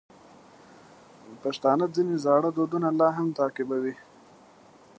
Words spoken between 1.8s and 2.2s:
ځینې